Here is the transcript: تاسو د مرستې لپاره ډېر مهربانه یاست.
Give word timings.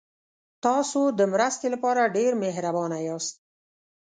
تاسو 0.65 1.01
د 1.19 1.21
مرستې 1.33 1.67
لپاره 1.73 2.11
ډېر 2.17 2.31
مهربانه 2.43 2.97
یاست. 3.07 3.35